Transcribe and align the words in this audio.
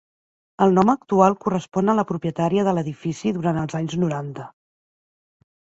El 0.65 0.71
nom 0.77 0.91
actual 0.93 1.35
correspon 1.43 1.93
a 1.93 1.95
la 2.01 2.07
propietària 2.13 2.65
de 2.69 2.75
l'edifici 2.79 3.37
durant 3.39 3.65
els 3.67 3.81
anys 3.83 3.99
noranta. 4.07 4.53